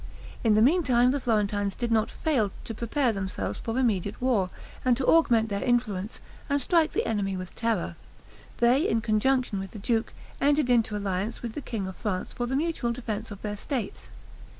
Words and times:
In 0.43 0.55
the 0.55 0.63
meantime, 0.63 1.11
the 1.11 1.19
Florentines 1.19 1.75
did 1.75 1.91
not 1.91 2.09
fail 2.09 2.49
to 2.63 2.73
prepare 2.73 3.11
themselves 3.13 3.59
for 3.59 3.77
immediate 3.77 4.19
war; 4.19 4.49
and 4.83 4.97
to 4.97 5.05
augment 5.05 5.49
their 5.49 5.61
influence, 5.63 6.19
and 6.49 6.59
strike 6.59 6.93
the 6.93 7.05
enemy 7.05 7.37
with 7.37 7.53
terror, 7.53 7.95
they, 8.57 8.89
in 8.89 9.01
conjunction 9.01 9.59
with 9.59 9.69
the 9.69 9.77
duke, 9.77 10.11
entered 10.41 10.71
into 10.71 10.95
alliance 10.97 11.43
with 11.43 11.53
the 11.53 11.61
king 11.61 11.85
of 11.85 11.95
France 11.97 12.33
for 12.33 12.47
the 12.47 12.55
mutual 12.55 12.91
defense 12.91 13.29
of 13.29 13.43
their 13.43 13.55
states. 13.55 14.09